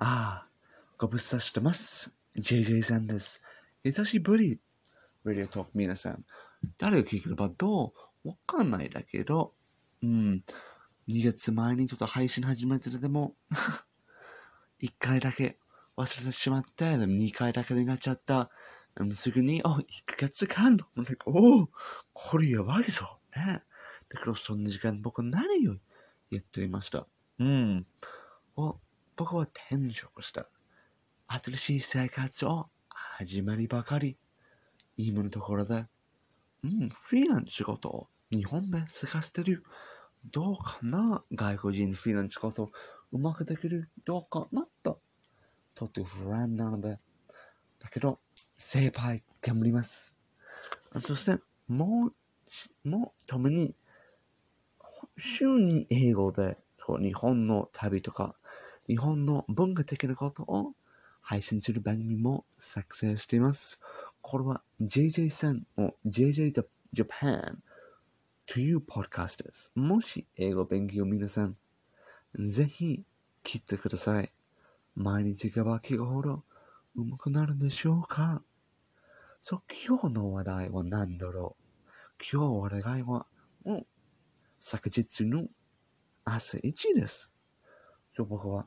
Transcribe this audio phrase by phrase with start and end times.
[0.00, 0.48] ああ、
[0.96, 2.12] ご無沙汰してます。
[2.36, 3.42] JJ さんです。
[3.82, 4.60] 久しぶり。
[5.24, 6.24] ラディオトーク皆さん。
[6.78, 7.92] 誰が聞ければど
[8.24, 9.54] うわかんないだけど、
[10.04, 10.44] うん。
[11.08, 13.34] 2月前にちょっと配信始めててでも、
[14.80, 15.58] 1回だけ
[15.96, 18.50] 忘れてしまって、でも2回だけになっちゃった。
[19.14, 21.70] すぐに、お、1ヶ月間の、なんかおお、
[22.12, 23.18] これやばいぞ。
[23.34, 23.64] ね。
[24.08, 25.74] だけど、そんな時間僕何を
[26.30, 27.08] やっていました？
[27.40, 27.86] うん。
[28.54, 28.78] お
[29.18, 30.48] 僕は転職した。
[31.26, 34.16] 新しい生活を始まりばかり。
[34.96, 35.86] 今のところで、
[36.62, 39.64] うん、フリーランス仕事を日本で探してる。
[40.30, 41.24] どうかな？
[41.34, 42.70] 外国人フリーランス仕事
[43.10, 43.90] うまくできる？
[44.04, 44.68] どうかな？
[44.84, 45.00] と。
[45.74, 47.00] とっても不安なので。
[47.80, 48.20] だけど、
[48.56, 50.14] 精一杯頑張ります。
[51.04, 52.12] そして、も
[52.84, 53.74] う、もう、ために、
[55.16, 56.56] 週に英語で、
[57.00, 58.36] 日本の旅とか、
[58.88, 60.72] 日本の文化的なことを
[61.20, 63.78] 配信する番組も作成しています。
[64.22, 67.58] これは JJ さんの JJ Japan
[68.46, 69.70] というポッドキャストです。
[69.74, 71.54] もし英語勉強皆さん、
[72.38, 73.04] ぜひ
[73.44, 74.32] 聞いてください。
[74.94, 76.44] 毎日がば聞くほど
[76.96, 78.42] 上手くなるでしょうか？
[79.42, 82.24] そう、今日の話題は何だろう？
[82.32, 83.26] 今日話題は、
[83.66, 83.86] うん、
[84.58, 85.46] 昨日の
[86.24, 87.30] 朝1です。
[88.16, 88.66] そう僕は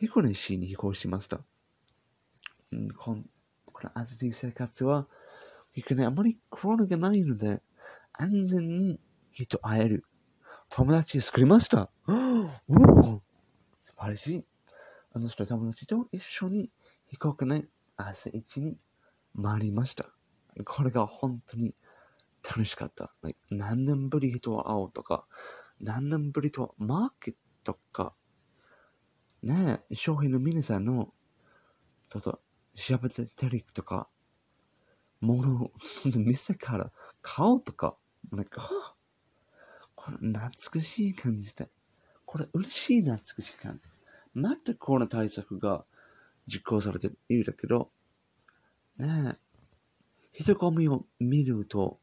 [0.00, 1.40] 彦根市に飛行しました？
[2.72, 3.24] うん、こん
[3.66, 5.06] この暑い生活は、
[5.72, 7.62] 彦根あまりコロナがないので、
[8.12, 10.04] 安全に人と会える
[10.68, 11.90] 友達を作りました。
[12.08, 13.22] おお
[13.78, 14.44] 素晴らしい。
[15.12, 16.70] あの人友達と一緒に
[17.06, 17.62] 飛行機の
[17.96, 18.76] 朝一に
[19.40, 20.06] 回りました。
[20.64, 21.72] これが本当に
[22.42, 23.14] 楽しかった。
[23.48, 25.24] 何年ぶり人を会おうとか、
[25.80, 28.12] 何年ぶりとマーケットか、
[29.44, 31.12] ね、商品の皆さんの、
[32.08, 32.40] ちょっと
[32.74, 34.08] 調べてテレビとか、
[35.20, 35.70] ものを
[36.16, 37.94] 店から買おうとか、
[38.32, 38.96] なんか、
[39.94, 41.68] これ懐かしい感じで、
[42.24, 43.90] これ嬉しい懐かしい感じ。
[44.32, 45.84] またコロナ対策が
[46.46, 47.90] 実行されているだけど、
[48.96, 49.36] ね、
[50.32, 52.00] 人混みを見ると、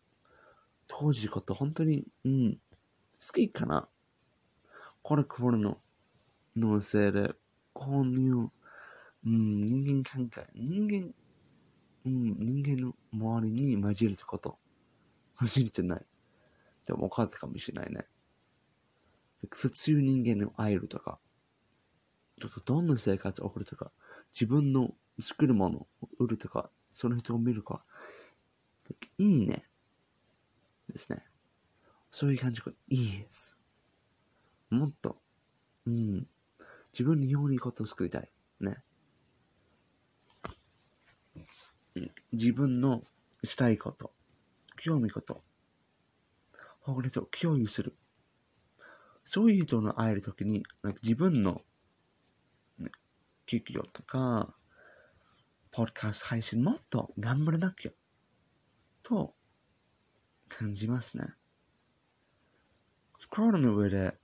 [0.87, 2.59] 当時こと本当に、うん、
[3.19, 3.89] 好きかな。
[5.01, 5.77] これコロナの
[6.55, 7.33] のせいで、
[7.73, 8.51] こういう、
[9.25, 11.13] うん、人間関係、人間、
[12.05, 14.57] うん、人間の周りに混じるってこと。
[15.37, 16.05] 混じれてない。
[16.85, 18.07] でも分かったかもしれないね。
[19.49, 21.19] 普通人間の会えるとか、
[22.39, 23.91] ちょっとどんな生活を送るとか、
[24.33, 27.81] 自分の作るものを売るとか、その人を見るか、
[29.17, 29.67] いいね。
[30.89, 31.23] ですね。
[32.11, 33.57] そういう感じがいいです。
[34.69, 35.17] もっと、
[35.85, 36.27] うん。
[36.93, 38.29] 自分にようにいいことを作りたい。
[38.59, 38.83] ね。
[42.31, 43.03] 自分の
[43.43, 44.13] したいこと、
[44.77, 45.43] 興味こと、
[46.81, 47.95] 他の人を共有する。
[49.23, 51.61] そういう人の会えるときに、なんか自分の、
[52.79, 52.91] ね、
[53.45, 54.55] 企業とか、
[55.71, 57.91] ポッドキャスト配信もっと頑張らなきゃ、
[59.03, 59.33] と
[60.49, 61.33] 感じますね。
[63.29, 64.17] コロナの上で、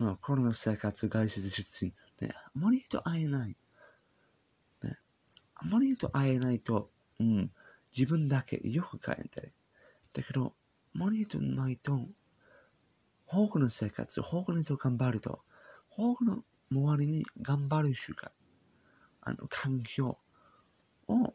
[0.00, 1.92] まあ、コロナ生活外出出身、
[2.26, 3.56] ね、あまり人会えない。
[4.82, 4.96] ね、
[5.54, 6.90] あまり人会えないと、
[7.20, 7.50] うん、
[7.94, 9.52] 自分だけよく感じたい。
[10.14, 10.54] だけど、
[10.94, 12.00] あまり人ないと、
[13.26, 15.42] 多くの生活、多くの人頑張ると、
[15.90, 18.30] 多くの周りに頑張る習慣、
[19.20, 20.16] あの、環境
[21.08, 21.34] を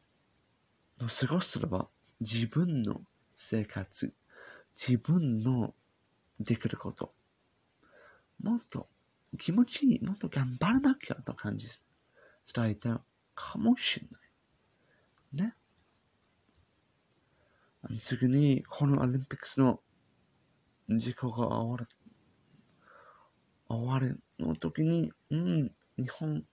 [0.98, 1.88] 過ごすれば、
[2.20, 3.02] 自分の
[3.36, 4.12] 生活、
[4.76, 5.76] 自分の
[6.40, 7.14] できること、
[8.42, 8.88] もっと
[9.38, 11.68] 気持ちいい、もっと頑張らなきゃと感じ、
[12.54, 13.02] 伝えた
[13.34, 15.48] かもしれない。
[15.48, 15.56] ね。
[17.84, 19.80] あの次に、このオリンピックスの
[20.90, 21.88] 事故が終わる、
[23.68, 26.46] 終わるの時に、うん、日本、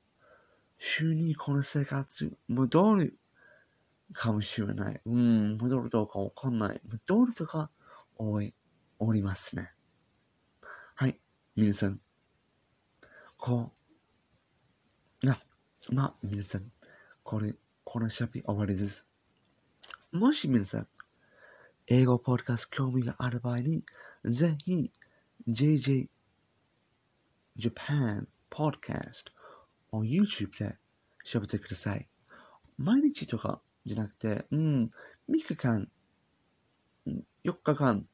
[0.79, 3.19] 週にこの生活戻る
[4.13, 5.01] かもしれない。
[5.05, 6.81] うん、戻るどうかわかんない。
[6.85, 7.71] 戻るとか、
[8.17, 8.55] おい、
[8.99, 9.72] おりますね。
[11.55, 12.01] 皆さん。
[13.37, 13.73] こ
[15.23, 15.39] う、な、
[15.91, 16.73] まあ、皆さん、
[17.23, 17.55] これ、
[17.85, 19.07] このシャピ終わりです。
[20.13, 20.89] もし皆さん、
[21.89, 23.85] 英語ポッドキャスト興味がある場合に、
[24.25, 24.91] ぜひ、
[25.47, 26.09] JJ
[27.59, 29.27] Japan Podcast
[29.91, 30.79] を YouTube で
[31.23, 32.09] 調べてください。
[32.79, 34.91] 毎日とかじゃなくて、うん、
[35.29, 35.87] 3日間、
[37.07, 38.07] 4日間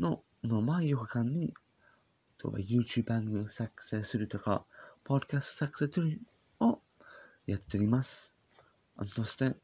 [0.00, 1.54] の、の前4日間に、
[2.40, 4.64] と YouTube 番組を作成するとか、
[5.04, 6.20] ポッドキャスト作成する
[6.60, 6.80] を
[7.46, 8.32] やってみます。
[9.06, 9.54] そして、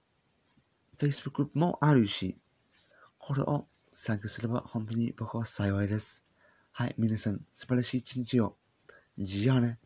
[0.98, 2.36] Facebook グループもあるし、
[3.18, 6.24] これを参加すれば本当に僕は幸いです。
[6.72, 8.56] はい、皆さん、素晴らしい一日を。
[9.18, 9.78] じゃあね。